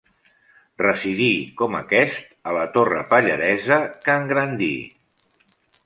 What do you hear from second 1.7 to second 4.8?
aquest, a la torre Pallaresa, que engrandí.